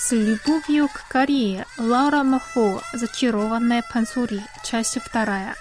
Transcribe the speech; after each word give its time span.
С 0.00 0.12
любовью 0.12 0.88
к 0.88 1.08
Корее 1.08 1.66
Лаура 1.76 2.22
Махо 2.22 2.80
«Зачарованная 2.92 3.82
Пансури», 3.92 4.40
часть 4.62 4.96
вторая. 5.00 5.56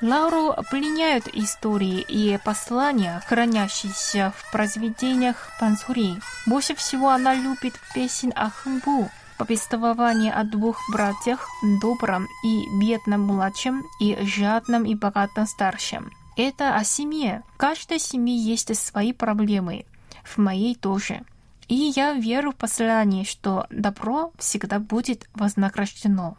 Лауру 0.00 0.54
пленяют 0.70 1.26
истории 1.32 2.00
и 2.00 2.38
послания, 2.44 3.20
хранящиеся 3.26 4.32
в 4.36 4.52
произведениях 4.52 5.50
Пансури. 5.58 6.14
Больше 6.46 6.76
всего 6.76 7.10
она 7.10 7.34
любит 7.34 7.74
песен 7.92 8.32
о 8.36 8.50
Хэмбу, 8.50 9.10
повествование 9.36 10.32
о 10.32 10.44
двух 10.44 10.78
братьях, 10.92 11.48
добром 11.82 12.28
и 12.44 12.62
бедном 12.80 13.22
младшем 13.22 13.82
и 13.98 14.16
жадном 14.24 14.84
и 14.84 14.94
богатом 14.94 15.48
старшем. 15.48 16.12
Это 16.36 16.76
о 16.76 16.84
семье. 16.84 17.42
В 17.54 17.56
каждой 17.56 17.98
семье 17.98 18.36
есть 18.36 18.74
свои 18.76 19.12
проблемы 19.12 19.86
в 20.24 20.38
моей 20.38 20.74
тоже. 20.74 21.22
И 21.70 21.92
я 21.94 22.14
верю 22.14 22.50
в 22.50 22.56
послание, 22.56 23.24
что 23.24 23.68
добро 23.70 24.32
всегда 24.38 24.80
будет 24.80 25.28
вознаграждено. 25.34 26.36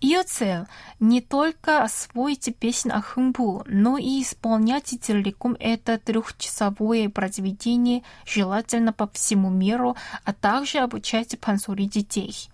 Ее 0.00 0.22
цель 0.22 0.64
не 0.98 1.20
только 1.20 1.82
освоить 1.82 2.56
песнь 2.58 2.88
о 2.88 3.02
Хэмбу, 3.02 3.64
но 3.66 3.98
и 3.98 4.22
исполнять 4.22 4.94
целиком 4.98 5.58
это 5.60 5.98
трехчасовое 5.98 7.10
произведение, 7.10 8.02
желательно 8.24 8.94
по 8.94 9.08
всему 9.08 9.50
миру, 9.50 9.94
а 10.24 10.32
также 10.32 10.78
обучать 10.78 11.38
пансури 11.38 11.84
детей. 11.84 12.48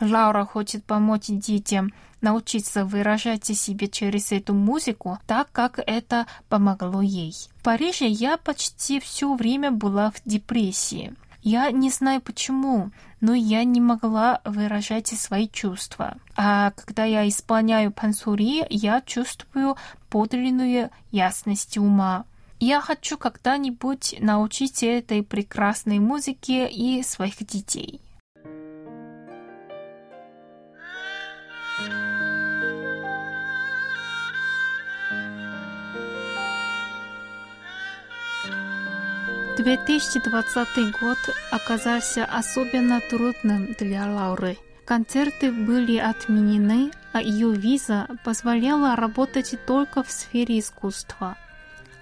Лаура 0.00 0.44
хочет 0.44 0.84
помочь 0.84 1.26
детям 1.26 1.92
научиться 2.20 2.84
выражать 2.84 3.46
себя 3.46 3.88
через 3.88 4.32
эту 4.32 4.54
музыку 4.54 5.18
так, 5.26 5.50
как 5.52 5.78
это 5.86 6.26
помогло 6.48 7.02
ей. 7.02 7.34
В 7.56 7.62
Париже 7.62 8.06
я 8.06 8.36
почти 8.36 9.00
все 9.00 9.34
время 9.34 9.70
была 9.70 10.10
в 10.10 10.20
депрессии. 10.24 11.14
Я 11.42 11.70
не 11.70 11.90
знаю 11.90 12.20
почему, 12.20 12.90
но 13.20 13.34
я 13.34 13.64
не 13.64 13.80
могла 13.80 14.40
выражать 14.44 15.08
свои 15.08 15.48
чувства. 15.48 16.16
А 16.36 16.72
когда 16.72 17.04
я 17.04 17.26
исполняю 17.28 17.92
пансури, 17.92 18.66
я 18.68 19.00
чувствую 19.00 19.76
подлинную 20.10 20.90
ясность 21.10 21.78
ума. 21.78 22.24
Я 22.58 22.82
хочу 22.82 23.16
когда-нибудь 23.16 24.16
научить 24.20 24.82
этой 24.82 25.22
прекрасной 25.22 25.98
музыке 25.98 26.68
и 26.68 27.02
своих 27.02 27.38
детей. 27.46 28.02
Две 39.60 39.76
тысячи 39.76 40.18
двадцатый 40.20 40.90
год 41.02 41.18
оказался 41.50 42.24
особенно 42.24 42.98
трудным 43.10 43.74
для 43.78 44.10
Лауры. 44.10 44.56
Концерты 44.86 45.52
были 45.52 45.98
отменены, 45.98 46.92
а 47.12 47.20
ее 47.20 47.52
виза 47.52 48.08
позволяла 48.24 48.96
работать 48.96 49.54
только 49.66 50.02
в 50.02 50.10
сфере 50.10 50.60
искусства. 50.60 51.36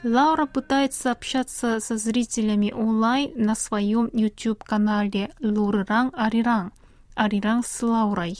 Лаура 0.04 0.46
пытается 0.46 1.10
общаться 1.10 1.80
со 1.80 1.96
зрителями 1.96 2.70
онлайн 2.70 3.32
на 3.34 3.56
своем 3.56 4.08
YouTube-канале 4.12 5.32
Лурран 5.40 6.12
Ариран 6.16 6.70
Ариран 7.16 7.64
с 7.64 7.82
Лаурой, 7.82 8.38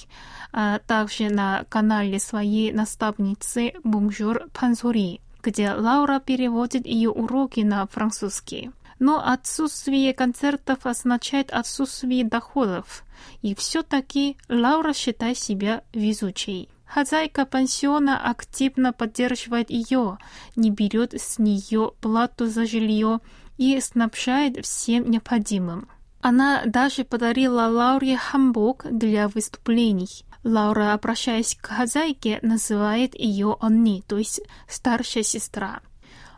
а 0.53 0.79
также 0.79 1.29
на 1.29 1.65
канале 1.69 2.21
своей 2.21 2.71
наставницы 2.71 3.73
Bonjour 3.83 4.47
Pansori, 4.53 5.21
где 5.43 5.73
Лаура 5.73 6.21
переводит 6.21 6.87
ее 6.87 7.11
уроки 7.11 7.61
на 7.61 7.85
французский. 7.89 8.71
Но 8.99 9.25
отсутствие 9.25 10.13
концертов 10.13 10.87
означает 10.87 11.51
отсутствие 11.53 12.25
доходов. 12.25 13.05
И 13.43 13.55
все-таки 13.55 14.37
Лаура 14.49 14.93
считает 14.93 15.39
себя 15.39 15.85
везучей. 15.93 16.69
Хозяйка 16.87 17.45
пансиона 17.45 18.19
активно 18.31 18.93
поддерживает 18.93 19.71
ее, 19.71 20.19
не 20.57 20.71
берет 20.71 21.13
с 21.15 21.39
нее 21.39 21.93
плату 22.01 22.47
за 22.47 22.67
жилье 22.67 23.21
и 23.59 23.79
снабжает 23.81 24.65
всем 24.65 25.11
необходимым. 25.11 25.89
Она 26.21 26.63
даже 26.65 27.05
подарила 27.05 27.67
Лауре 27.69 28.17
хамбок 28.17 28.87
для 28.91 29.29
выступлений. 29.29 30.25
Лаура, 30.45 30.95
обращаясь 30.95 31.57
к 31.61 31.67
хозяйке, 31.67 32.39
называет 32.43 33.15
ее 33.15 33.57
Анни, 33.61 34.03
то 34.07 34.17
есть 34.17 34.41
старшая 34.67 35.23
сестра. 35.23 35.81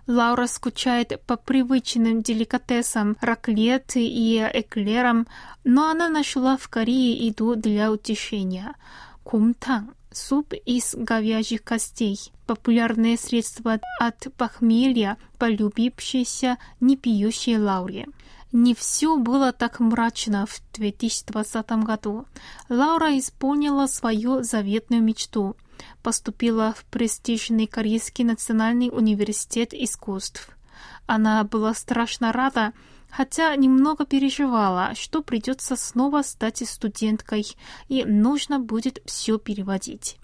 Лаура 0.07 0.47
скучает 0.47 1.21
по 1.27 1.37
привычным 1.37 2.23
деликатесам, 2.23 3.17
раклеты 3.21 4.05
и 4.05 4.39
эклерам, 4.39 5.27
но 5.65 5.91
она 5.91 6.09
нашла 6.09 6.57
в 6.57 6.69
Корее 6.69 7.27
еду 7.27 7.55
для 7.55 7.93
утешения. 7.93 8.75
Кумтан– 9.23 9.95
суп 10.13 10.55
из 10.65 10.95
говяжьих 10.95 11.63
костей, 11.63 12.19
популярное 12.47 13.17
средство 13.17 13.79
от 14.01 14.27
похмелья, 14.37 15.17
полюбившееся 15.39 16.59
не 16.81 16.97
пьющей 16.97 17.59
Лауре. 17.59 18.07
Не 18.53 18.75
все 18.75 19.17
было 19.17 19.53
так 19.53 19.79
мрачно 19.79 20.47
в 20.47 20.61
2020 20.73 21.71
году. 21.85 22.27
Лаура 22.69 23.17
исполнила 23.17 23.87
свою 23.87 24.43
заветную 24.43 25.03
мечту– 25.03 25.57
поступила 26.03 26.73
в 26.77 26.85
престижный 26.85 27.67
Корейский 27.67 28.25
национальный 28.25 28.91
университет 28.93 29.75
искусств. 29.75 30.51
Она 31.07 31.43
была 31.45 31.75
страшно 31.75 32.33
рада, 32.33 32.73
хотя 33.11 33.55
немного 33.57 34.07
переживала, 34.07 34.95
что 34.95 35.23
придется 35.23 35.75
снова 35.77 36.23
стать 36.23 36.69
студенткой 36.69 37.47
и 37.89 38.05
нужно 38.05 38.61
будет 38.61 39.01
все 39.05 39.39
переводить. 39.39 40.20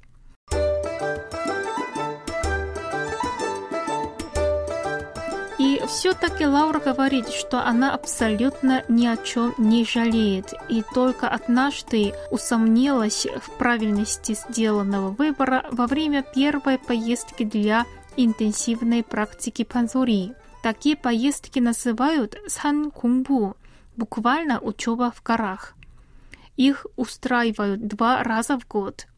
И 5.66 5.82
все-таки 5.88 6.46
Лаура 6.46 6.78
говорит, 6.78 7.28
что 7.28 7.66
она 7.66 7.92
абсолютно 7.92 8.84
ни 8.88 9.04
о 9.04 9.16
чем 9.16 9.52
не 9.58 9.84
жалеет 9.84 10.54
и 10.68 10.84
только 10.94 11.28
однажды 11.28 12.14
усомнилась 12.30 13.26
в 13.42 13.50
правильности 13.58 14.38
сделанного 14.48 15.10
выбора 15.10 15.66
во 15.72 15.88
время 15.88 16.22
первой 16.22 16.78
поездки 16.78 17.42
для 17.42 17.84
интенсивной 18.16 19.02
практики 19.02 19.64
панзури. 19.64 20.34
Такие 20.62 20.94
поездки 20.94 21.58
называют 21.58 22.38
сан 22.46 22.92
кунбу, 22.92 23.56
буквально 23.96 24.60
учеба 24.60 25.10
в 25.10 25.20
горах. 25.24 25.74
Их 26.56 26.86
устраивают 26.94 27.88
два 27.88 28.22
раза 28.22 28.56
в 28.56 28.68
год. 28.68 29.08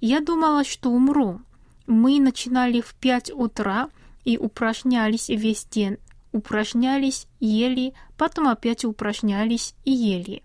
Я 0.00 0.20
думала, 0.20 0.62
что 0.62 0.90
умру. 0.90 1.40
Мы 1.88 2.20
начинали 2.20 2.80
в 2.80 2.94
пять 2.94 3.32
утра– 3.32 3.88
и 4.24 4.38
упражнялись 4.38 5.28
весь 5.28 5.64
день. 5.64 5.98
Упражнялись, 6.32 7.26
ели, 7.40 7.92
потом 8.16 8.48
опять 8.48 8.84
упражнялись 8.84 9.74
и 9.84 9.92
ели. 9.92 10.42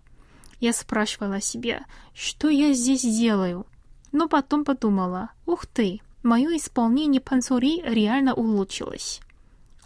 Я 0.60 0.72
спрашивала 0.72 1.40
себя, 1.40 1.84
что 2.14 2.48
я 2.48 2.72
здесь 2.72 3.02
делаю? 3.02 3.66
Но 4.12 4.28
потом 4.28 4.64
подумала, 4.64 5.30
ух 5.46 5.66
ты, 5.66 6.00
мое 6.22 6.56
исполнение 6.56 7.20
пансури 7.20 7.82
реально 7.82 8.34
улучшилось. 8.34 9.20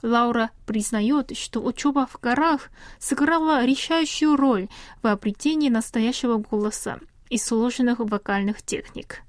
Лаура 0.02 0.50
признает, 0.66 1.36
что 1.36 1.60
учеба 1.60 2.08
в 2.10 2.18
горах 2.20 2.70
сыграла 2.98 3.64
решающую 3.64 4.34
роль 4.34 4.68
в 5.02 5.06
обретении 5.06 5.68
настоящего 5.68 6.38
голоса 6.38 6.98
и 7.30 7.38
сложных 7.38 8.00
вокальных 8.00 8.62
техник. 8.62 9.22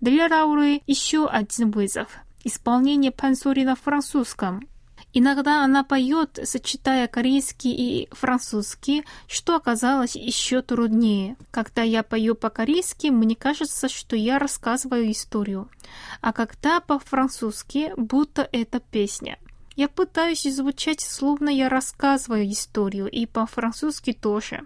Для 0.00 0.26
Лауры 0.26 0.80
еще 0.86 1.26
один 1.26 1.70
вызов– 1.70 2.08
исполнение 2.44 3.10
пансори 3.10 3.64
на 3.64 3.76
французском. 3.76 4.66
Иногда 5.12 5.64
она 5.64 5.82
поет, 5.82 6.38
сочетая 6.44 7.08
корейский 7.08 7.72
и 7.72 8.08
французский, 8.12 9.04
что 9.26 9.56
оказалось 9.56 10.14
еще 10.14 10.62
труднее. 10.62 11.36
Когда 11.50 11.82
я 11.82 12.04
пою 12.04 12.36
по-корейски, 12.36 13.08
мне 13.08 13.34
кажется, 13.34 13.88
что 13.88 14.14
я 14.14 14.38
рассказываю 14.38 15.10
историю, 15.10 15.68
а 16.20 16.32
когда 16.32 16.80
по-французски, 16.80 17.92
будто 17.96 18.48
это 18.52 18.78
песня. 18.78 19.38
Я 19.74 19.88
пытаюсь 19.88 20.42
звучать, 20.42 21.00
словно 21.00 21.48
я 21.48 21.68
рассказываю 21.68 22.48
историю, 22.50 23.08
и 23.08 23.26
по-французски 23.26 24.12
тоже. 24.12 24.62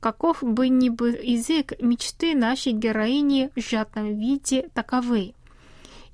Каков 0.00 0.42
бы 0.42 0.68
ни 0.68 0.88
был 0.88 1.06
язык, 1.08 1.72
мечты 1.80 2.34
нашей 2.34 2.72
героини 2.72 3.50
в 3.54 3.60
сжатом 3.60 4.16
виде 4.16 4.68
таковы. 4.72 5.34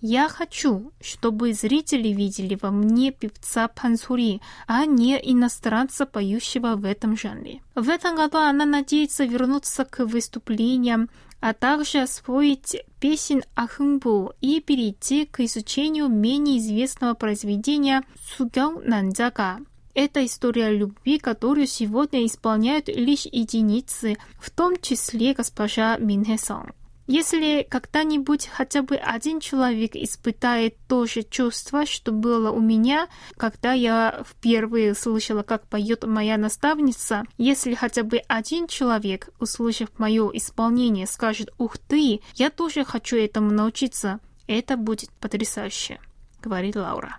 Я 0.06 0.28
хочу, 0.28 0.92
чтобы 1.00 1.54
зрители 1.54 2.08
видели 2.08 2.58
во 2.60 2.70
мне 2.70 3.10
певца 3.10 3.68
Пансури, 3.68 4.42
а 4.66 4.84
не 4.84 5.14
иностранца, 5.16 6.04
поющего 6.04 6.76
в 6.76 6.84
этом 6.84 7.16
жанре. 7.16 7.62
В 7.74 7.88
этом 7.88 8.14
году 8.14 8.36
она 8.36 8.66
надеется 8.66 9.24
вернуться 9.24 9.86
к 9.86 10.04
выступлениям, 10.04 11.08
а 11.40 11.54
также 11.54 12.02
освоить 12.02 12.76
песен 13.00 13.44
Ахунбу 13.54 14.34
и 14.42 14.60
перейти 14.60 15.24
к 15.24 15.40
изучению 15.40 16.08
менее 16.08 16.58
известного 16.58 17.14
произведения 17.14 18.04
Сугян 18.36 18.82
Нанджака. 18.84 19.60
Это 19.94 20.26
история 20.26 20.68
любви, 20.76 21.18
которую 21.18 21.66
сегодня 21.66 22.26
исполняют 22.26 22.88
лишь 22.88 23.24
единицы, 23.24 24.18
в 24.38 24.50
том 24.50 24.78
числе 24.82 25.32
госпожа 25.32 25.96
Минхесон. 25.96 26.72
Если 27.06 27.66
когда-нибудь 27.68 28.46
хотя 28.46 28.82
бы 28.82 28.96
один 28.96 29.40
человек 29.40 29.94
испытает 29.94 30.76
то 30.88 31.04
же 31.04 31.22
чувство, 31.22 31.84
что 31.84 32.12
было 32.12 32.50
у 32.50 32.60
меня, 32.60 33.08
когда 33.36 33.72
я 33.72 34.24
впервые 34.26 34.94
слышала, 34.94 35.42
как 35.42 35.66
поет 35.66 36.04
моя 36.04 36.38
наставница, 36.38 37.24
если 37.36 37.74
хотя 37.74 38.04
бы 38.04 38.18
один 38.28 38.68
человек, 38.68 39.28
услышав 39.38 39.88
мое 39.98 40.30
исполнение, 40.32 41.06
скажет 41.06 41.50
«Ух 41.58 41.76
ты, 41.76 42.20
я 42.34 42.50
тоже 42.50 42.84
хочу 42.84 43.16
этому 43.16 43.50
научиться», 43.50 44.20
это 44.46 44.76
будет 44.76 45.10
потрясающе, 45.20 46.00
говорит 46.42 46.76
Лаура. 46.76 47.18